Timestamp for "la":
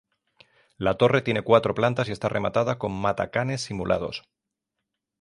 0.77-0.95